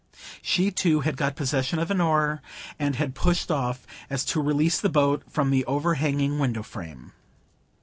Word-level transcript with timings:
She 0.41 0.71
too 0.71 1.01
had 1.01 1.15
got 1.15 1.35
possession 1.35 1.77
of 1.77 1.91
an 1.91 2.01
oar, 2.01 2.41
and 2.79 2.95
had 2.95 3.13
pushed 3.13 3.51
off, 3.51 3.81
so 3.81 3.87
as 4.09 4.25
to 4.25 4.41
release 4.41 4.79
the 4.81 4.89
boat 4.89 5.21
from 5.29 5.51
the 5.51 5.63
overhanging 5.65 6.39
window 6.39 6.63
frame. 6.63 7.11